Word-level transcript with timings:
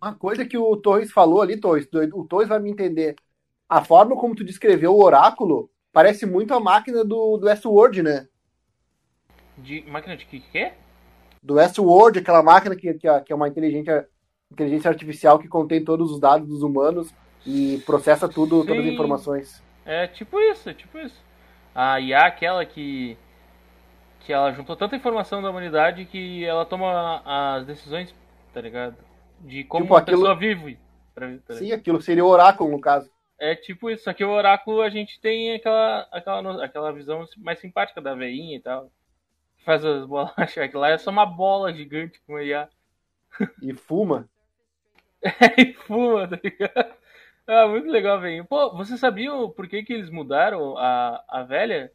Uma 0.00 0.14
coisa 0.14 0.44
que 0.44 0.58
o 0.58 0.76
Torres 0.76 1.10
falou 1.10 1.40
ali, 1.40 1.56
Torres, 1.56 1.88
o 2.12 2.24
Torres 2.24 2.48
vai 2.48 2.58
me 2.58 2.70
entender. 2.70 3.16
A 3.68 3.82
forma 3.84 4.16
como 4.16 4.34
tu 4.34 4.44
descreveu 4.44 4.94
o 4.94 5.02
oráculo 5.02 5.70
parece 5.92 6.26
muito 6.26 6.54
a 6.54 6.60
máquina 6.60 7.04
do, 7.04 7.36
do 7.36 7.46
Westworld, 7.46 8.02
né? 8.02 8.28
De 9.56 9.82
máquina 9.88 10.16
de 10.16 10.26
que 10.26 10.40
que 10.40 10.72
Do 11.42 11.54
Westworld, 11.54 12.18
aquela 12.18 12.42
máquina 12.42 12.76
que, 12.76 12.94
que, 12.94 13.08
é, 13.08 13.20
que 13.20 13.32
é 13.32 13.36
uma 13.36 13.48
inteligência, 13.48 14.06
inteligência 14.52 14.90
artificial 14.90 15.38
que 15.38 15.48
contém 15.48 15.84
todos 15.84 16.12
os 16.12 16.20
dados 16.20 16.46
dos 16.46 16.62
humanos 16.62 17.12
e 17.46 17.82
processa 17.86 18.28
tudo, 18.28 18.60
Sim. 18.60 18.66
todas 18.68 18.84
as 18.84 18.92
informações. 18.92 19.62
É 19.84 20.06
tipo 20.06 20.38
isso, 20.38 20.68
é 20.68 20.74
tipo 20.74 20.98
isso. 20.98 21.24
A 21.74 22.00
IA 22.00 22.26
aquela 22.26 22.64
que 22.64 23.16
que 24.20 24.32
ela 24.32 24.52
juntou 24.52 24.74
tanta 24.74 24.96
informação 24.96 25.40
da 25.40 25.48
humanidade 25.48 26.04
que 26.04 26.44
ela 26.44 26.66
toma 26.66 27.22
as 27.24 27.64
decisões, 27.64 28.12
tá 28.52 28.60
ligado? 28.60 28.96
De 29.40 29.64
como 29.64 29.84
tipo, 29.84 29.96
a 29.96 29.98
aquilo... 29.98 30.18
pessoa 30.18 30.34
vive. 30.34 30.78
Tá 31.46 31.54
Sim, 31.54 31.72
aquilo 31.72 32.00
seria 32.02 32.24
o 32.24 32.28
oráculo, 32.28 32.70
no 32.70 32.80
caso. 32.80 33.10
É 33.38 33.54
tipo 33.54 33.90
isso, 33.90 34.04
só 34.04 34.12
que 34.12 34.24
o 34.24 34.30
oráculo 34.30 34.80
a 34.80 34.88
gente 34.88 35.20
tem 35.20 35.54
aquela, 35.54 36.08
aquela, 36.10 36.64
aquela 36.64 36.92
visão 36.92 37.24
mais 37.38 37.58
simpática 37.58 38.00
da 38.00 38.14
veinha 38.14 38.56
e 38.56 38.60
tal. 38.60 38.90
Faz 39.64 39.84
as 39.84 40.06
bolachas, 40.06 40.56
aquilo 40.58 40.80
lá 40.80 40.90
é 40.90 40.98
só 40.98 41.10
uma 41.10 41.26
bola 41.26 41.72
gigante 41.72 42.20
com 42.26 42.40
IA. 42.40 42.68
E 43.62 43.74
fuma. 43.74 44.28
é, 45.22 45.60
e 45.60 45.72
fuma, 45.74 46.28
tá 46.28 46.38
ligado? 46.42 46.94
Ah, 47.46 47.68
muito 47.68 47.88
legal, 47.88 48.20
velho. 48.20 48.44
Pô, 48.44 48.74
você 48.76 48.98
sabia 48.98 49.30
por 49.54 49.68
que, 49.68 49.82
que 49.82 49.92
eles 49.92 50.10
mudaram 50.10 50.76
a, 50.76 51.22
a 51.28 51.42
velha? 51.42 51.92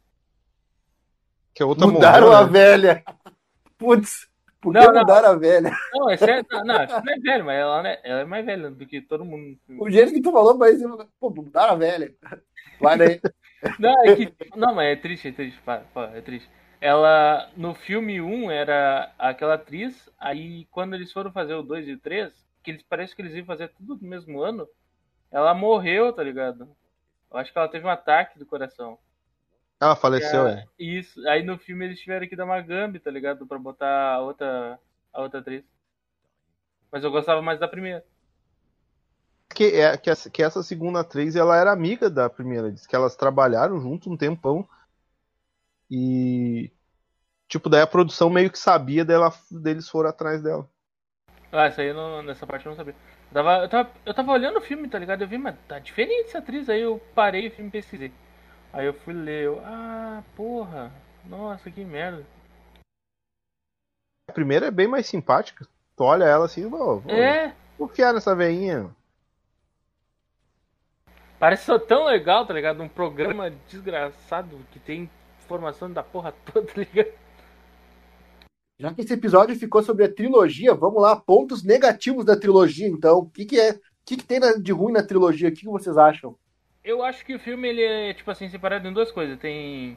Que 1.54 1.62
a 1.62 1.66
outra 1.66 1.86
mudaram 1.86 2.28
morreu, 2.28 2.38
a 2.38 2.46
né? 2.46 2.52
velha. 2.52 3.04
Putz, 3.76 4.28
por 4.62 4.72
que 4.72 4.78
não, 4.78 4.94
mudaram 4.94 5.28
não. 5.28 5.34
a 5.34 5.38
velha? 5.38 5.76
Não, 5.92 6.08
é 6.08 6.16
sério, 6.16 6.46
não, 6.52 6.64
não, 6.64 6.76
é 6.76 7.18
velha, 7.18 7.44
mas 7.44 7.58
ela, 7.58 7.82
né, 7.82 7.98
ela 8.04 8.20
é 8.20 8.24
mais 8.24 8.46
velha 8.46 8.70
do 8.70 8.86
que 8.86 9.00
todo 9.02 9.24
mundo. 9.24 9.58
O 9.68 9.90
jeito 9.90 10.12
que 10.12 10.22
tu 10.22 10.30
falou, 10.30 10.56
mas 10.56 10.80
pô, 11.18 11.30
mudaram 11.30 11.72
a 11.72 11.76
velha. 11.76 12.14
Guarda 12.80 13.04
aí. 13.04 13.20
Não, 13.78 14.04
é 14.04 14.16
que, 14.16 14.32
não, 14.56 14.72
mas 14.72 14.92
é 14.92 14.96
triste, 14.96 15.28
é 15.28 15.32
triste, 15.32 15.60
é 16.14 16.20
triste. 16.20 16.48
Ela, 16.80 17.50
no 17.56 17.74
filme 17.74 18.20
1, 18.20 18.50
era 18.50 19.12
aquela 19.18 19.54
atriz, 19.54 20.08
aí 20.18 20.66
quando 20.70 20.94
eles 20.94 21.12
foram 21.12 21.32
fazer 21.32 21.54
o 21.54 21.62
2 21.62 21.88
e 21.88 21.92
o 21.94 21.98
3, 21.98 22.32
que 22.62 22.70
eles 22.70 22.82
parece 22.88 23.14
que 23.14 23.22
eles 23.22 23.34
iam 23.34 23.44
fazer 23.44 23.68
tudo 23.68 23.98
no 24.00 24.08
mesmo 24.08 24.40
ano, 24.40 24.68
ela 25.30 25.54
morreu, 25.54 26.12
tá 26.12 26.22
ligado? 26.22 26.68
Eu 27.30 27.38
acho 27.38 27.52
que 27.52 27.58
ela 27.58 27.68
teve 27.68 27.84
um 27.84 27.90
ataque 27.90 28.38
do 28.38 28.46
coração. 28.46 28.98
Ela 29.82 29.96
faleceu, 29.96 30.46
é. 30.46 30.64
Isso. 30.78 31.26
Aí 31.28 31.42
no 31.42 31.58
filme 31.58 31.84
eles 31.84 31.98
tiveram 31.98 32.28
que 32.28 32.36
dar 32.36 32.44
uma 32.44 32.60
gambi, 32.60 33.00
tá 33.00 33.10
ligado? 33.10 33.44
Pra 33.44 33.58
botar 33.58 34.14
a 34.14 34.20
outra, 34.20 34.78
a 35.12 35.22
outra 35.22 35.40
atriz. 35.40 35.64
Mas 36.92 37.02
eu 37.02 37.10
gostava 37.10 37.42
mais 37.42 37.58
da 37.58 37.66
primeira. 37.66 38.04
Que, 39.52 39.80
é, 39.80 39.96
que, 39.96 40.08
essa, 40.08 40.30
que 40.30 40.40
essa 40.40 40.62
segunda 40.62 41.00
atriz, 41.00 41.34
ela 41.34 41.56
era 41.56 41.72
amiga 41.72 42.08
da 42.08 42.30
primeira. 42.30 42.70
Diz 42.70 42.86
que 42.86 42.94
elas 42.94 43.16
trabalharam 43.16 43.80
junto 43.80 44.08
um 44.08 44.16
tempão. 44.16 44.64
E. 45.90 46.70
Tipo, 47.48 47.68
daí 47.68 47.82
a 47.82 47.86
produção 47.86 48.30
meio 48.30 48.52
que 48.52 48.58
sabia 48.60 49.04
dela, 49.04 49.34
deles 49.50 49.88
foram 49.88 50.10
atrás 50.10 50.40
dela. 50.40 50.70
Ah, 51.50 51.66
essa 51.66 51.82
aí 51.82 51.92
não, 51.92 52.22
nessa 52.22 52.46
parte 52.46 52.66
eu 52.66 52.70
não 52.70 52.76
sabia. 52.76 52.94
Eu 53.30 53.34
tava, 53.34 53.64
eu, 53.64 53.68
tava, 53.68 53.90
eu 54.06 54.14
tava 54.14 54.32
olhando 54.32 54.58
o 54.58 54.62
filme, 54.62 54.88
tá 54.88 54.96
ligado? 54.96 55.22
Eu 55.22 55.28
vi, 55.28 55.38
mas 55.38 55.56
tá 55.66 55.80
diferente 55.80 56.28
essa 56.28 56.38
atriz. 56.38 56.68
Aí 56.68 56.82
eu 56.82 57.02
parei 57.16 57.48
o 57.48 57.50
filme 57.50 57.68
e 57.68 57.72
pesquisei. 57.72 58.12
Aí 58.72 58.86
eu 58.86 58.94
fui 58.94 59.12
ler, 59.12 59.44
eu, 59.44 59.60
ah, 59.64 60.22
porra, 60.34 60.90
nossa, 61.26 61.70
que 61.70 61.84
merda. 61.84 62.24
A 64.28 64.32
primeira 64.32 64.66
é 64.66 64.70
bem 64.70 64.88
mais 64.88 65.06
simpática. 65.06 65.66
Tu 65.94 66.02
olha 66.02 66.24
ela 66.24 66.46
assim, 66.46 66.66
vou, 66.68 67.02
é. 67.06 67.52
confiar 67.76 68.14
nessa 68.14 68.34
veinha. 68.34 68.90
Parece 71.38 71.66
só 71.66 71.78
tão 71.78 72.04
legal, 72.04 72.46
tá 72.46 72.54
ligado? 72.54 72.82
Um 72.82 72.88
programa 72.88 73.50
desgraçado 73.68 74.58
que 74.70 74.78
tem 74.78 75.10
informação 75.44 75.92
da 75.92 76.02
porra 76.02 76.32
toda, 76.46 76.64
tá 76.72 76.80
ligado? 76.80 77.12
Já 78.78 78.94
que 78.94 79.02
esse 79.02 79.12
episódio 79.12 79.54
ficou 79.54 79.82
sobre 79.82 80.04
a 80.04 80.12
trilogia, 80.12 80.74
vamos 80.74 81.02
lá, 81.02 81.14
pontos 81.14 81.62
negativos 81.62 82.24
da 82.24 82.36
trilogia, 82.36 82.88
então. 82.88 83.18
O 83.18 83.30
que, 83.30 83.44
que 83.44 83.60
é? 83.60 83.72
O 83.72 83.80
que, 84.04 84.16
que 84.16 84.24
tem 84.24 84.40
de 84.60 84.72
ruim 84.72 84.92
na 84.92 85.02
trilogia? 85.02 85.50
O 85.50 85.52
que, 85.52 85.60
que 85.60 85.66
vocês 85.66 85.98
acham? 85.98 86.36
Eu 86.84 87.02
acho 87.04 87.24
que 87.24 87.34
o 87.34 87.38
filme 87.38 87.68
ele 87.68 87.82
é 87.82 88.12
tipo 88.14 88.30
assim 88.30 88.48
separado 88.48 88.88
em 88.88 88.92
duas 88.92 89.12
coisas. 89.12 89.38
Tem 89.38 89.96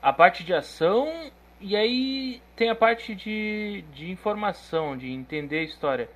a 0.00 0.12
parte 0.12 0.44
de 0.44 0.54
ação 0.54 1.30
e 1.60 1.74
aí 1.76 2.42
tem 2.54 2.70
a 2.70 2.74
parte 2.76 3.14
de, 3.14 3.82
de 3.92 4.10
informação, 4.10 4.96
de 4.96 5.10
entender 5.10 5.58
a 5.60 5.64
história. 5.64 6.08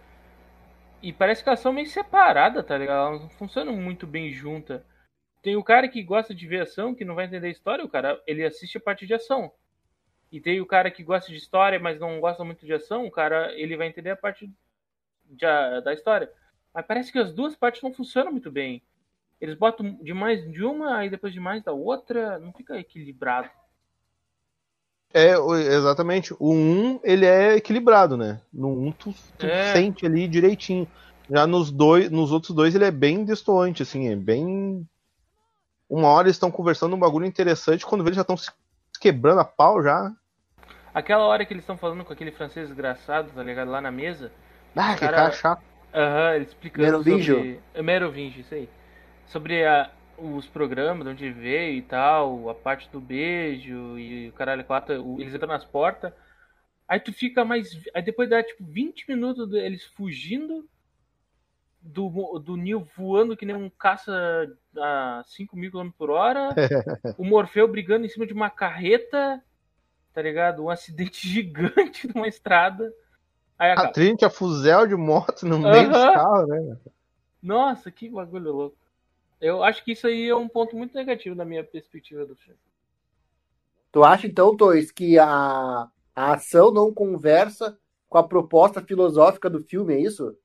E 1.02 1.12
parece 1.12 1.42
que 1.42 1.48
elas 1.48 1.60
são 1.60 1.72
meio 1.72 1.86
separadas, 1.88 2.64
tá 2.64 2.76
ligado? 2.76 3.08
Elas 3.08 3.22
não 3.22 3.30
funcionam 3.30 3.76
muito 3.76 4.06
bem 4.06 4.30
juntas. 4.32 4.82
Tem 5.42 5.56
o 5.56 5.64
cara 5.64 5.88
que 5.88 6.02
gosta 6.02 6.34
de 6.34 6.46
ver 6.46 6.62
ação, 6.62 6.94
que 6.94 7.04
não 7.04 7.14
vai 7.14 7.26
entender 7.26 7.48
a 7.48 7.50
história, 7.50 7.84
o 7.84 7.88
cara 7.88 8.22
ele 8.26 8.44
assiste 8.44 8.76
a 8.76 8.80
parte 8.80 9.06
de 9.06 9.14
ação. 9.14 9.50
E 10.30 10.40
tem 10.40 10.60
o 10.60 10.66
cara 10.66 10.90
que 10.90 11.02
gosta 11.02 11.30
de 11.32 11.38
história, 11.38 11.80
mas 11.80 11.98
não 11.98 12.20
gosta 12.20 12.44
muito 12.44 12.64
de 12.64 12.72
ação, 12.74 13.06
o 13.06 13.10
cara 13.10 13.52
ele 13.54 13.76
vai 13.76 13.88
entender 13.88 14.10
a 14.10 14.16
parte 14.16 14.46
de, 15.24 15.80
da 15.82 15.92
história. 15.92 16.30
Mas 16.72 16.86
parece 16.86 17.10
que 17.10 17.18
as 17.18 17.32
duas 17.32 17.56
partes 17.56 17.82
não 17.82 17.92
funcionam 17.92 18.30
muito 18.30 18.50
bem. 18.52 18.82
Eles 19.40 19.56
botam 19.56 19.98
demais 20.02 20.44
de 20.52 20.62
uma, 20.62 20.98
aí 20.98 21.08
depois 21.08 21.32
demais 21.32 21.62
da 21.62 21.72
outra, 21.72 22.38
não 22.38 22.52
fica 22.52 22.78
equilibrado. 22.78 23.48
É, 25.14 25.32
exatamente. 25.74 26.34
O 26.38 26.52
1, 26.52 27.00
ele 27.02 27.24
é 27.24 27.56
equilibrado, 27.56 28.16
né? 28.16 28.40
No 28.52 28.68
1 28.68 28.92
tu, 28.92 29.14
tu 29.38 29.46
é. 29.46 29.72
sente 29.72 30.04
ali 30.04 30.28
direitinho. 30.28 30.86
Já 31.28 31.46
nos 31.46 31.70
dois, 31.70 32.10
nos 32.10 32.32
outros 32.32 32.54
dois 32.54 32.74
ele 32.74 32.84
é 32.84 32.90
bem 32.90 33.24
destoante, 33.24 33.82
assim, 33.82 34.08
é 34.08 34.16
bem. 34.16 34.86
Uma 35.88 36.08
hora 36.08 36.26
eles 36.26 36.36
estão 36.36 36.50
conversando 36.50 36.94
um 36.94 36.98
bagulho 36.98 37.24
interessante, 37.24 37.86
quando 37.86 38.04
eles 38.04 38.16
já 38.16 38.22
estão 38.22 38.36
se 38.36 38.50
quebrando 39.00 39.40
a 39.40 39.44
pau 39.44 39.82
já. 39.82 40.12
Aquela 40.92 41.24
hora 41.24 41.44
que 41.46 41.52
eles 41.52 41.62
estão 41.62 41.78
falando 41.78 42.04
com 42.04 42.12
aquele 42.12 42.30
francês 42.30 42.68
desgraçado, 42.68 43.30
tá 43.34 43.42
ligado? 43.42 43.70
Lá 43.70 43.80
na 43.80 43.90
mesa. 43.90 44.30
Ah, 44.76 44.94
que 44.94 45.00
cara, 45.00 45.16
cara 45.16 45.32
chato. 45.32 45.62
Aham, 45.94 46.28
uhum, 46.28 46.34
ele 46.34 46.44
explicando 46.44 46.86
Merovingio. 46.86 47.36
sobre... 47.36 47.60
Merovingio, 47.82 48.40
isso 48.42 48.54
aí 48.54 48.68
sobre 49.30 49.64
a, 49.64 49.90
os 50.18 50.46
programas, 50.46 51.04
de 51.04 51.12
onde 51.12 51.32
veio 51.32 51.78
e 51.78 51.82
tal, 51.82 52.48
a 52.48 52.54
parte 52.54 52.88
do 52.90 53.00
beijo 53.00 53.98
e 53.98 54.28
o 54.28 54.32
caralho 54.32 54.64
quatro, 54.64 55.20
eles 55.20 55.34
entram 55.34 55.48
nas 55.48 55.64
portas. 55.64 56.12
Aí 56.86 56.98
tu 56.98 57.12
fica 57.12 57.44
mais. 57.44 57.70
Aí 57.94 58.02
depois 58.02 58.28
dá 58.28 58.42
tipo 58.42 58.64
20 58.64 59.08
minutos 59.08 59.48
deles 59.48 59.84
fugindo 59.84 60.68
do, 61.80 62.38
do 62.40 62.56
Neil 62.56 62.86
voando 62.96 63.36
que 63.36 63.46
nem 63.46 63.54
um 63.54 63.70
caça 63.70 64.12
a 64.76 65.22
5 65.24 65.56
mil 65.56 65.70
km 65.70 65.90
por 65.96 66.10
hora. 66.10 66.48
o 67.16 67.24
Morfeu 67.24 67.68
brigando 67.68 68.06
em 68.06 68.08
cima 68.08 68.26
de 68.26 68.32
uma 68.32 68.50
carreta, 68.50 69.40
tá 70.12 70.20
ligado? 70.20 70.64
Um 70.64 70.70
acidente 70.70 71.26
gigante 71.28 72.08
numa 72.12 72.26
estrada. 72.26 72.92
Aí 73.56 73.70
a, 73.70 73.74
a 73.74 73.92
Trinity, 73.92 74.24
a 74.24 74.30
fuzel 74.30 74.88
de 74.88 74.96
moto 74.96 75.46
no 75.46 75.60
meio 75.60 75.88
uh 75.88 75.92
-huh. 75.92 75.92
dos 75.92 76.14
carros, 76.14 76.48
né? 76.48 76.76
Nossa, 77.40 77.90
que 77.90 78.08
bagulho 78.08 78.52
louco. 78.52 78.79
Eu 79.40 79.64
acho 79.64 79.82
que 79.82 79.92
isso 79.92 80.06
aí 80.06 80.28
é 80.28 80.36
um 80.36 80.48
ponto 80.48 80.76
muito 80.76 80.94
negativo 80.94 81.34
na 81.34 81.44
minha 81.44 81.64
perspectiva 81.64 82.26
do 82.26 82.36
filme. 82.36 82.60
Tu 83.90 84.04
acha 84.04 84.26
então, 84.26 84.56
Tois, 84.56 84.92
que 84.92 85.18
a, 85.18 85.88
a 86.14 86.32
ação 86.34 86.70
não 86.70 86.92
conversa 86.92 87.78
com 88.08 88.18
a 88.18 88.26
proposta 88.26 88.82
filosófica 88.82 89.48
do 89.48 89.60
filme, 89.60 89.94
é 89.94 90.00
isso? 90.00 90.36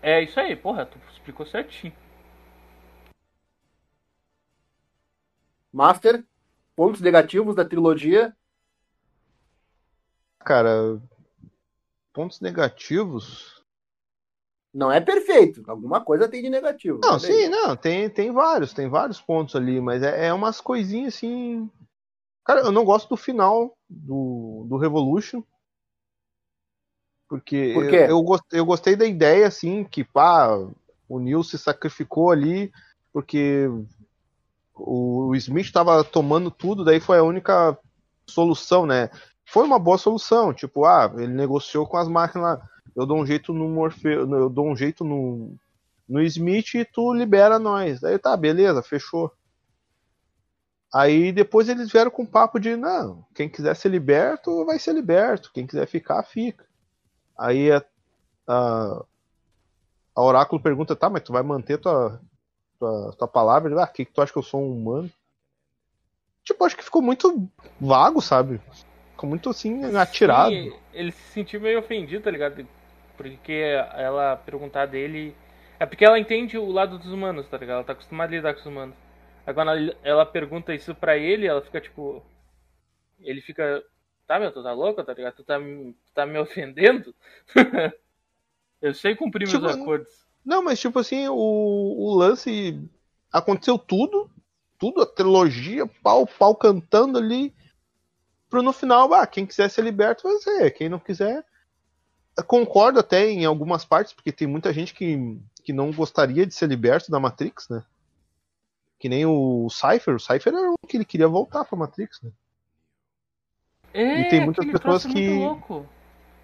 É 0.00 0.22
isso 0.22 0.38
aí, 0.38 0.54
porra, 0.54 0.86
tu 0.86 0.98
explicou 1.12 1.44
certinho. 1.44 1.94
Master, 5.72 6.24
pontos 6.76 7.00
negativos 7.00 7.56
da 7.56 7.64
trilogia? 7.64 8.36
Cara, 10.38 11.00
pontos 12.12 12.40
negativos. 12.40 13.63
Não 14.74 14.90
é 14.90 15.00
perfeito, 15.00 15.62
alguma 15.68 16.00
coisa 16.04 16.28
tem 16.28 16.42
de 16.42 16.50
negativo. 16.50 16.98
Não, 17.00 17.16
sim, 17.16 17.48
não, 17.48 17.76
tem, 17.76 18.10
tem 18.10 18.32
vários, 18.32 18.72
tem 18.72 18.88
vários 18.88 19.20
pontos 19.20 19.54
ali, 19.54 19.80
mas 19.80 20.02
é, 20.02 20.26
é 20.26 20.34
umas 20.34 20.60
coisinhas 20.60 21.14
assim. 21.14 21.70
Cara, 22.44 22.62
eu 22.62 22.72
não 22.72 22.84
gosto 22.84 23.08
do 23.08 23.16
final 23.16 23.78
do, 23.88 24.66
do 24.68 24.76
Revolution. 24.76 25.44
Porque 27.28 27.70
Por 27.72 27.84
eu, 27.84 28.06
eu, 28.06 28.22
gostei, 28.22 28.58
eu 28.58 28.66
gostei 28.66 28.96
da 28.96 29.06
ideia, 29.06 29.46
assim, 29.46 29.84
que 29.84 30.02
pá, 30.02 30.48
o 31.08 31.20
Neil 31.20 31.44
se 31.44 31.56
sacrificou 31.56 32.32
ali, 32.32 32.72
porque 33.12 33.68
o, 34.74 35.28
o 35.28 35.36
Smith 35.36 35.66
estava 35.66 36.02
tomando 36.02 36.50
tudo, 36.50 36.84
daí 36.84 36.98
foi 36.98 37.18
a 37.18 37.22
única 37.24 37.78
solução, 38.26 38.86
né? 38.86 39.08
Foi 39.44 39.64
uma 39.64 39.78
boa 39.78 39.98
solução, 39.98 40.52
tipo, 40.52 40.84
ah, 40.84 41.12
ele 41.16 41.32
negociou 41.32 41.86
com 41.86 41.96
as 41.96 42.08
máquinas 42.08 42.58
eu 42.94 43.06
dou 43.06 43.18
um 43.18 43.26
jeito 43.26 43.52
no 43.52 43.68
Morfeu, 43.68 44.30
eu 44.30 44.48
dou 44.48 44.66
um 44.66 44.76
jeito 44.76 45.04
no, 45.04 45.54
no 46.08 46.22
Smith 46.22 46.74
e 46.74 46.84
tu 46.84 47.12
libera 47.12 47.58
nós. 47.58 48.02
Aí 48.04 48.18
tá, 48.18 48.36
beleza, 48.36 48.82
fechou. 48.82 49.32
Aí 50.92 51.32
depois 51.32 51.68
eles 51.68 51.90
vieram 51.90 52.10
com 52.10 52.24
papo 52.24 52.60
de, 52.60 52.76
não, 52.76 53.26
quem 53.34 53.48
quiser 53.48 53.74
ser 53.74 53.88
liberto, 53.88 54.64
vai 54.64 54.78
ser 54.78 54.92
liberto, 54.92 55.50
quem 55.52 55.66
quiser 55.66 55.86
ficar, 55.86 56.22
fica. 56.22 56.64
Aí 57.36 57.72
a, 57.72 57.84
a, 58.46 59.04
a 60.14 60.22
Oráculo 60.22 60.62
pergunta, 60.62 60.94
tá, 60.94 61.10
mas 61.10 61.22
tu 61.24 61.32
vai 61.32 61.42
manter 61.42 61.78
tua, 61.78 62.20
tua, 62.78 63.12
tua 63.18 63.26
palavra? 63.26 63.82
Ah, 63.82 63.88
que, 63.88 64.04
que 64.04 64.12
tu 64.12 64.22
acha 64.22 64.32
que 64.32 64.38
eu 64.38 64.42
sou 64.42 64.62
um 64.62 64.72
humano? 64.72 65.10
Tipo, 66.44 66.64
acho 66.64 66.76
que 66.76 66.84
ficou 66.84 67.02
muito 67.02 67.48
vago, 67.80 68.20
sabe? 68.20 68.60
Ficou 69.12 69.28
muito 69.28 69.50
assim, 69.50 69.96
atirado. 69.96 70.50
Sim, 70.50 70.72
ele 70.92 71.10
se 71.10 71.32
sentiu 71.32 71.60
meio 71.60 71.80
ofendido, 71.80 72.22
tá 72.22 72.30
ligado? 72.30 72.64
Porque 73.16 73.52
ela 73.94 74.36
perguntar 74.36 74.86
dele. 74.86 75.34
É 75.78 75.86
porque 75.86 76.04
ela 76.04 76.18
entende 76.18 76.56
o 76.56 76.70
lado 76.70 76.98
dos 76.98 77.12
humanos, 77.12 77.48
tá 77.48 77.56
ligado? 77.56 77.76
Ela 77.76 77.84
tá 77.84 77.92
acostumada 77.92 78.32
a 78.32 78.36
lidar 78.36 78.54
com 78.54 78.60
os 78.60 78.66
humanos. 78.66 78.96
Agora 79.46 79.78
ela, 79.78 79.96
ela 80.02 80.26
pergunta 80.26 80.74
isso 80.74 80.94
pra 80.94 81.16
ele, 81.16 81.46
ela 81.46 81.62
fica 81.62 81.80
tipo. 81.80 82.22
Ele 83.20 83.40
fica. 83.40 83.82
Tá, 84.26 84.38
meu, 84.38 84.50
tu 84.52 84.62
tá 84.62 84.72
louca, 84.72 85.04
tá 85.04 85.12
ligado? 85.12 85.34
Tu 85.34 85.44
tá, 85.44 85.58
tu 85.58 86.12
tá 86.14 86.26
me 86.26 86.38
ofendendo? 86.40 87.14
eu 88.80 88.94
sei 88.94 89.14
cumprir 89.14 89.46
tipo, 89.46 89.60
meus 89.60 89.74
acordos. 89.74 90.24
Não, 90.44 90.62
mas 90.62 90.80
tipo 90.80 90.98
assim, 90.98 91.28
o, 91.28 91.34
o 91.34 92.14
lance. 92.14 92.80
Aconteceu 93.32 93.78
tudo. 93.78 94.30
Tudo, 94.78 95.02
a 95.02 95.06
trilogia, 95.06 95.86
pau, 96.02 96.26
pau 96.26 96.54
cantando 96.54 97.18
ali. 97.18 97.54
Pro 98.50 98.62
no 98.62 98.72
final, 98.72 99.12
ah, 99.14 99.26
quem 99.26 99.46
quiser 99.46 99.68
ser 99.70 99.82
liberto 99.82 100.24
vai 100.24 100.36
ser. 100.38 100.70
Quem 100.72 100.88
não 100.88 100.98
quiser. 100.98 101.44
Concordo 102.42 102.98
até 102.98 103.28
em 103.30 103.44
algumas 103.44 103.84
partes, 103.84 104.12
porque 104.12 104.32
tem 104.32 104.48
muita 104.48 104.72
gente 104.72 104.92
que, 104.92 105.38
que 105.62 105.72
não 105.72 105.92
gostaria 105.92 106.44
de 106.44 106.54
ser 106.54 106.68
liberto 106.68 107.10
da 107.10 107.20
Matrix, 107.20 107.68
né? 107.68 107.84
Que 108.98 109.08
nem 109.08 109.24
o 109.24 109.68
Cypher. 109.70 110.16
O 110.16 110.20
Cypher 110.20 110.52
era 110.52 110.70
o 110.70 110.86
que 110.86 110.96
ele 110.96 111.04
queria 111.04 111.28
voltar 111.28 111.64
pra 111.64 111.78
Matrix, 111.78 112.20
né? 112.22 112.30
É, 113.92 114.22
e 114.22 114.28
tem 114.28 114.40
muitas 114.40 114.66
pessoas 114.66 115.04
que. 115.04 115.40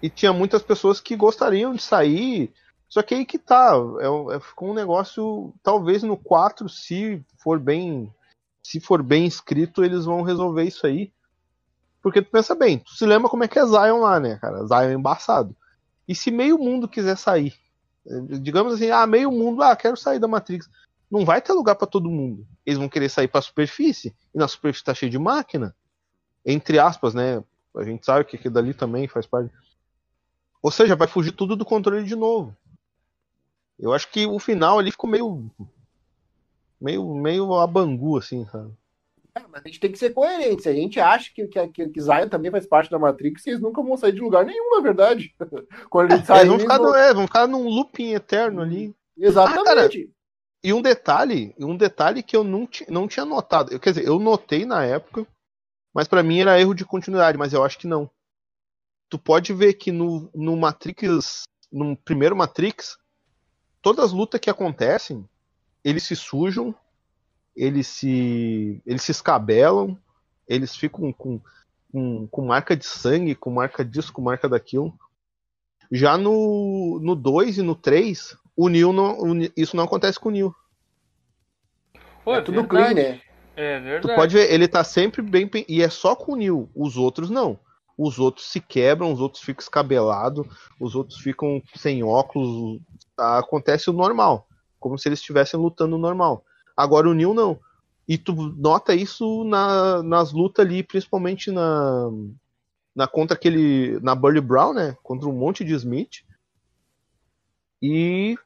E 0.01 0.09
tinha 0.09 0.31
muitas 0.31 0.63
pessoas 0.63 1.01
que 1.01 1.15
gostariam 1.15 1.73
de 1.73 1.81
sair. 1.81 2.53
Só 2.87 3.01
que 3.01 3.13
aí 3.13 3.25
que 3.25 3.37
tá. 3.37 3.73
É, 3.99 4.35
é, 4.35 4.39
ficou 4.39 4.69
um 4.69 4.73
negócio. 4.73 5.53
Talvez 5.61 6.03
no 6.03 6.15
4, 6.15 6.69
se 6.69 7.21
for 7.37 7.59
bem. 7.59 8.11
Se 8.63 8.79
for 8.79 9.03
bem 9.03 9.25
escrito, 9.25 9.83
eles 9.83 10.05
vão 10.05 10.21
resolver 10.21 10.63
isso 10.63 10.87
aí. 10.87 11.11
Porque 12.01 12.21
tu 12.21 12.31
pensa 12.31 12.55
bem, 12.55 12.79
tu 12.79 12.91
se 12.91 13.05
lembra 13.05 13.29
como 13.29 13.43
é 13.43 13.47
que 13.47 13.59
é 13.59 13.65
Zion 13.65 13.99
lá, 13.99 14.19
né, 14.19 14.37
cara? 14.37 14.65
Zion 14.65 14.89
é 14.89 14.93
embaçado. 14.93 15.55
E 16.07 16.15
se 16.15 16.31
meio 16.31 16.57
mundo 16.57 16.87
quiser 16.87 17.17
sair? 17.17 17.53
Digamos 18.41 18.73
assim, 18.73 18.89
ah, 18.89 19.05
meio 19.05 19.31
mundo, 19.31 19.61
ah, 19.61 19.75
quero 19.75 19.95
sair 19.95 20.19
da 20.19 20.27
Matrix 20.27 20.69
não 21.11 21.25
vai 21.25 21.41
ter 21.41 21.51
lugar 21.51 21.75
para 21.75 21.85
todo 21.85 22.09
mundo. 22.09 22.47
Eles 22.65 22.79
vão 22.79 22.87
querer 22.87 23.09
sair 23.09 23.27
para 23.27 23.39
a 23.39 23.43
superfície, 23.43 24.15
e 24.33 24.37
na 24.37 24.47
superfície 24.47 24.81
está 24.81 24.93
cheio 24.93 25.11
de 25.11 25.19
máquina. 25.19 25.75
Entre 26.45 26.79
aspas, 26.79 27.13
né? 27.13 27.43
A 27.75 27.83
gente 27.83 28.05
sabe 28.05 28.23
que 28.23 28.37
aquilo 28.37 28.53
dali 28.53 28.73
também 28.73 29.07
faz 29.09 29.27
parte. 29.27 29.53
Ou 30.61 30.71
seja, 30.71 30.95
vai 30.95 31.07
fugir 31.07 31.33
tudo 31.33 31.55
do 31.55 31.65
controle 31.65 32.05
de 32.05 32.15
novo. 32.15 32.55
Eu 33.77 33.93
acho 33.93 34.09
que 34.09 34.25
o 34.25 34.39
final 34.39 34.79
ali 34.79 34.91
ficou 34.91 35.09
meio. 35.09 35.51
meio, 36.79 37.13
meio 37.13 37.53
a 37.55 37.67
bangu, 37.67 38.17
assim, 38.17 38.45
sabe? 38.45 38.71
É, 39.35 39.41
mas 39.47 39.61
a 39.63 39.67
gente 39.67 39.79
tem 39.79 39.91
que 39.91 39.97
ser 39.97 40.13
coerente. 40.13 40.63
Se 40.63 40.69
a 40.69 40.73
gente 40.73 40.99
acha 40.99 41.31
que, 41.33 41.47
que, 41.47 41.67
que, 41.69 41.89
que 41.89 42.01
Zion 42.01 42.27
também 42.27 42.51
faz 42.51 42.65
parte 42.65 42.91
da 42.91 42.99
Matrix, 42.99 43.47
eles 43.47 43.61
nunca 43.61 43.81
vão 43.81 43.95
sair 43.95 44.11
de 44.11 44.19
lugar 44.19 44.45
nenhum, 44.45 44.75
na 44.75 44.81
verdade. 44.81 45.33
Quando 45.89 46.11
eles 46.11 46.25
saem, 46.25 46.43
é, 46.43 46.45
vão 46.45 46.59
ficar, 46.59 46.77
vão... 46.77 46.95
É, 46.95 47.13
vão 47.13 47.27
ficar 47.27 47.47
num 47.47 47.63
looping 47.63 48.13
eterno 48.13 48.61
ali. 48.61 48.93
Exatamente. 49.17 50.09
Ah, 50.11 50.21
e 50.63 50.73
um 50.73 50.81
detalhe, 50.81 51.55
um 51.59 51.75
detalhe 51.75 52.21
que 52.21 52.35
eu 52.35 52.43
não, 52.43 52.67
não 52.87 53.07
tinha 53.07 53.25
notado. 53.25 53.71
Eu, 53.71 53.79
quer 53.79 53.91
dizer, 53.91 54.07
eu 54.07 54.19
notei 54.19 54.65
na 54.65 54.85
época, 54.85 55.25
mas 55.93 56.07
para 56.07 56.21
mim 56.21 56.39
era 56.39 56.59
erro 56.59 56.75
de 56.75 56.85
continuidade, 56.85 57.37
mas 57.37 57.53
eu 57.53 57.63
acho 57.63 57.79
que 57.79 57.87
não. 57.87 58.09
Tu 59.09 59.17
pode 59.17 59.53
ver 59.53 59.73
que 59.73 59.91
no, 59.91 60.29
no 60.33 60.55
Matrix, 60.55 61.43
no 61.71 61.97
primeiro 61.97 62.35
Matrix, 62.35 62.97
todas 63.81 64.05
as 64.05 64.11
lutas 64.11 64.39
que 64.39 64.49
acontecem, 64.49 65.27
eles 65.83 66.03
se 66.03 66.15
sujam, 66.15 66.75
eles 67.55 67.87
se 67.87 68.81
eles 68.85 69.01
se 69.03 69.11
escabelam, 69.11 69.97
eles 70.47 70.75
ficam 70.75 71.11
com, 71.13 71.39
com, 71.91 72.27
com 72.27 72.45
marca 72.45 72.75
de 72.75 72.85
sangue, 72.85 73.35
com 73.35 73.49
marca 73.49 73.83
disso, 73.83 74.13
com 74.13 74.21
marca 74.21 74.47
daquilo. 74.47 74.93
Já 75.91 76.17
no 76.17 76.99
2 76.99 77.03
no 77.03 77.15
dois 77.15 77.57
e 77.57 77.61
no 77.61 77.75
3, 77.75 78.37
o 78.55 78.69
Neil 78.69 78.93
não, 78.93 79.19
o, 79.19 79.51
isso 79.57 79.75
não 79.75 79.83
acontece 79.83 80.19
com 80.19 80.29
o 80.29 80.31
Neil. 80.31 80.55
Pô, 82.23 82.35
é, 82.35 82.37
é 82.37 82.41
tudo 82.41 82.65
clean, 82.67 82.93
né? 82.93 83.21
É 83.55 83.79
verdade. 83.79 84.01
Tu 84.01 84.15
pode 84.15 84.35
ver, 84.35 84.51
ele 84.51 84.67
tá 84.67 84.83
sempre 84.83 85.21
bem. 85.21 85.49
E 85.67 85.81
é 85.81 85.89
só 85.89 86.15
com 86.15 86.33
o 86.33 86.35
Neil. 86.35 86.69
Os 86.75 86.95
outros 86.95 87.29
não. 87.29 87.59
Os 87.97 88.19
outros 88.19 88.49
se 88.49 88.59
quebram, 88.59 89.11
os 89.11 89.19
outros 89.19 89.43
ficam 89.43 89.61
escabelados, 89.61 90.47
os 90.79 90.95
outros 90.95 91.19
ficam 91.19 91.61
sem 91.75 92.03
óculos. 92.03 92.79
Tá? 93.15 93.37
Acontece 93.37 93.89
o 93.89 93.93
normal. 93.93 94.47
Como 94.79 94.97
se 94.97 95.07
eles 95.07 95.19
estivessem 95.19 95.59
lutando 95.59 95.97
normal. 95.97 96.43
Agora 96.75 97.09
o 97.09 97.13
Neil 97.13 97.33
não. 97.33 97.59
E 98.07 98.17
tu 98.17 98.33
nota 98.33 98.93
isso 98.93 99.43
na, 99.43 100.03
nas 100.03 100.31
lutas 100.31 100.65
ali, 100.65 100.83
principalmente 100.83 101.51
na, 101.51 102.09
na 102.95 103.07
contra 103.07 103.35
aquele. 103.35 103.99
Na 104.01 104.15
Burley 104.15 104.41
Brown, 104.41 104.73
né? 104.73 104.97
Contra 105.03 105.29
um 105.29 105.33
monte 105.33 105.63
de 105.63 105.73
Smith. 105.73 106.23
E 107.81 108.37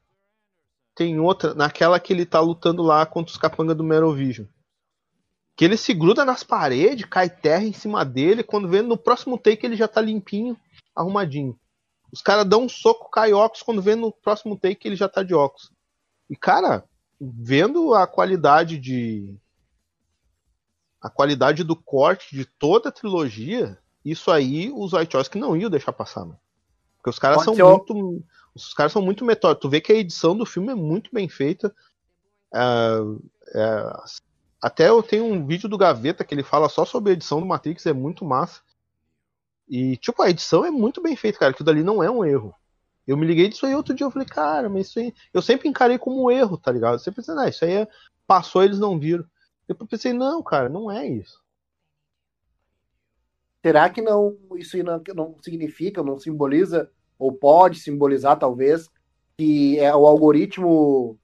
tem 0.96 1.20
outra, 1.20 1.54
naquela 1.54 2.00
que 2.00 2.14
ele 2.14 2.26
tá 2.26 2.40
lutando 2.40 2.82
lá 2.82 3.06
contra 3.06 3.32
os 3.32 3.38
capangas 3.38 3.76
do 3.76 3.84
Merovision. 3.84 4.46
Que 5.56 5.66
ele 5.66 5.78
se 5.78 5.94
gruda 5.94 6.24
nas 6.24 6.44
paredes, 6.44 7.06
cai 7.06 7.30
terra 7.30 7.64
em 7.64 7.74
cima 7.74 8.06
dele, 8.06 8.44
quando 8.44 8.70
vê 8.70 8.82
no 8.82 8.98
próximo 8.98 9.38
take 9.38 9.66
ele 9.66 9.76
já 9.76 9.88
tá 9.88 10.00
limpinho, 10.02 10.58
arrumadinho. 10.96 11.58
Os 12.12 12.22
caras 12.22 12.46
dão 12.46 12.64
um 12.64 12.70
soco, 12.70 13.10
cai 13.10 13.34
óculos, 13.34 13.64
quando 13.64 13.82
vê 13.82 13.96
no 13.96 14.12
próximo 14.12 14.58
take 14.58 14.88
ele 14.88 14.96
já 14.96 15.10
tá 15.10 15.22
de 15.22 15.34
óculos. 15.34 15.70
E 16.30 16.36
cara, 16.36 16.84
vendo 17.20 17.94
a 17.94 18.06
qualidade 18.06 18.78
de 18.78 19.36
a 21.02 21.10
qualidade 21.10 21.64
do 21.64 21.76
corte 21.76 22.36
de 22.36 22.46
toda 22.46 22.90
a 22.90 22.92
trilogia, 22.92 23.78
isso 24.04 24.32
aí 24.32 24.72
os 24.74 24.92
Wachowski 24.92 25.38
não 25.38 25.56
iam 25.56 25.70
deixar 25.70 25.94
passar, 25.94 26.22
mano. 26.22 26.40
Porque 26.98 27.10
os 27.12 27.20
caras 27.20 27.44
Pode 27.44 27.58
são 27.58 27.70
muito 27.70 28.24
os 28.56 28.74
caras 28.74 28.92
são 28.92 29.02
muito 29.02 29.26
metódicos. 29.26 29.62
Tu 29.62 29.70
vê 29.70 29.82
que 29.82 29.92
a 29.92 29.98
edição 29.98 30.36
do 30.36 30.46
filme 30.46 30.72
é 30.72 30.76
muito 30.76 31.10
bem 31.14 31.28
feita. 31.28 31.76
É, 32.54 32.60
é, 33.54 33.94
até 34.62 34.90
eu 34.90 35.04
tenho 35.04 35.26
um 35.26 35.46
vídeo 35.46 35.68
do 35.68 35.78
Gaveta 35.78 36.24
que 36.24 36.34
ele 36.34 36.42
fala 36.42 36.70
só 36.70 36.86
sobre 36.86 37.12
a 37.12 37.14
edição 37.14 37.40
do 37.40 37.46
Matrix, 37.46 37.86
é 37.86 37.94
muito 37.94 38.26
massa. 38.26 38.62
E, 39.68 39.98
tipo, 39.98 40.22
a 40.22 40.30
edição 40.30 40.66
é 40.66 40.72
muito 40.72 41.02
bem 41.02 41.16
feita, 41.16 41.38
cara. 41.38 41.52
Aquilo 41.52 41.66
dali 41.66 41.84
não 41.84 42.02
é 42.02 42.10
um 42.10 42.24
erro. 42.24 42.56
Eu 43.08 43.18
me 43.18 43.26
liguei 43.26 43.48
disso 43.48 43.66
aí 43.66 43.76
outro 43.76 43.94
dia, 43.94 44.06
eu 44.06 44.12
falei, 44.12 44.28
cara, 44.28 44.70
mas 44.70 44.88
isso 44.88 45.00
aí. 45.00 45.14
Eu 45.34 45.42
sempre 45.42 45.70
encarei 45.70 45.98
como 45.98 46.24
um 46.24 46.32
erro, 46.32 46.58
tá 46.58 46.72
ligado? 46.72 46.94
Eu 46.94 47.00
sempre 47.00 47.18
pensei, 47.18 47.36
não, 47.36 47.48
isso 47.48 47.64
aí 47.64 47.72
é... 47.72 47.88
passou, 48.26 48.64
eles 48.64 48.80
não 48.80 49.00
viram. 49.00 49.26
Eu 49.68 49.76
pensei, 49.76 50.14
não, 50.14 50.42
cara, 50.44 50.70
não 50.70 50.92
é 50.92 51.08
isso. 51.08 51.44
Será 53.64 53.90
que 53.90 54.00
não 54.00 54.38
isso 54.58 54.78
não, 54.84 55.02
não 55.16 55.36
significa, 55.42 56.04
não 56.04 56.20
simboliza 56.20 56.92
ou 57.18 57.34
pode 57.34 57.80
simbolizar 57.80 58.38
talvez, 58.38 58.92
que 59.38 59.80
é 59.80 59.96
o 59.96 60.06
algoritmo 60.06 61.18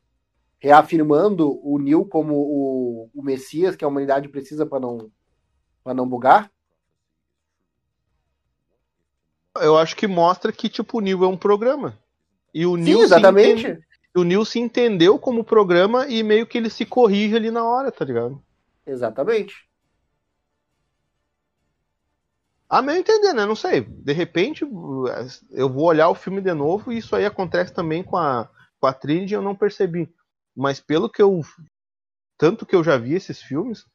reafirmando 0.59 1.59
o 1.63 1.77
Neo 1.77 2.03
como 2.05 2.33
o, 2.35 3.09
o 3.13 3.21
Messias 3.21 3.75
que 3.75 3.85
a 3.85 3.87
humanidade 3.87 4.27
precisa 4.27 4.65
para 4.65 4.79
não 4.79 5.11
para 5.83 5.93
não 5.93 6.07
bugar? 6.07 6.51
Eu 9.59 9.77
acho 9.77 9.95
que 9.95 10.07
mostra 10.07 10.51
que 10.51 10.69
tipo 10.69 10.97
o 10.97 11.01
Neo 11.01 11.23
é 11.23 11.27
um 11.27 11.37
programa. 11.37 11.97
E 12.53 12.65
o 12.65 12.77
Neo 12.77 13.01
exatamente. 13.01 13.67
Entende, 13.67 13.85
o 14.15 14.23
Neo 14.23 14.45
se 14.45 14.59
entendeu 14.59 15.17
como 15.17 15.43
programa 15.43 16.07
e 16.07 16.21
meio 16.23 16.45
que 16.45 16.57
ele 16.57 16.69
se 16.69 16.85
corrige 16.85 17.35
ali 17.35 17.49
na 17.49 17.63
hora, 17.63 17.91
tá 17.91 18.03
ligado? 18.03 18.41
Exatamente. 18.85 19.69
A 22.69 22.81
meu 22.81 22.95
entender, 22.95 23.33
né? 23.33 23.45
Não 23.45 23.55
sei. 23.55 23.81
De 23.81 24.13
repente, 24.13 24.65
eu 25.51 25.69
vou 25.69 25.83
olhar 25.83 26.07
o 26.09 26.15
filme 26.15 26.41
de 26.41 26.53
novo 26.53 26.91
e 26.91 26.97
isso 26.97 27.15
aí 27.15 27.25
acontece 27.25 27.73
também 27.73 28.01
com 28.01 28.15
a, 28.15 28.49
com 28.79 28.87
a 28.87 28.93
Trinity 28.93 29.33
e 29.33 29.35
eu 29.35 29.41
não 29.41 29.55
percebi. 29.55 30.09
Mas 30.55 30.79
pelo 30.79 31.09
que 31.09 31.21
eu. 31.21 31.41
Tanto 32.37 32.65
que 32.65 32.75
eu 32.75 32.83
já 32.83 32.97
vi 32.97 33.13
esses 33.13 33.41
filmes, 33.41 33.85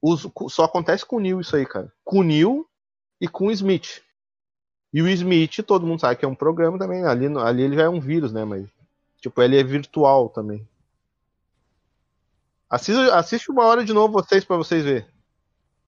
os, 0.00 0.26
só 0.48 0.64
acontece 0.64 1.04
com 1.04 1.16
o 1.16 1.20
Neil 1.20 1.40
isso 1.40 1.54
aí, 1.56 1.66
cara. 1.66 1.92
Com 2.04 2.20
o 2.20 2.22
Neil 2.22 2.66
e 3.20 3.28
com 3.28 3.48
o 3.48 3.50
Smith. 3.52 4.02
E 4.92 5.02
o 5.02 5.08
Smith, 5.08 5.62
todo 5.64 5.86
mundo 5.86 6.00
sabe 6.00 6.16
que 6.16 6.24
é 6.24 6.28
um 6.28 6.34
programa 6.34 6.78
também. 6.78 7.04
Ali, 7.04 7.26
ali 7.38 7.62
ele 7.62 7.76
já 7.76 7.82
é 7.82 7.88
um 7.88 8.00
vírus, 8.00 8.32
né? 8.32 8.44
Mas, 8.44 8.66
tipo, 9.20 9.40
ele 9.40 9.58
é 9.58 9.62
virtual 9.62 10.28
também. 10.28 10.66
Assiste 12.68 13.50
uma 13.50 13.64
hora 13.64 13.84
de 13.84 13.92
novo 13.92 14.12
vocês 14.12 14.44
para 14.44 14.56
vocês 14.56 14.84
verem. 14.84 15.06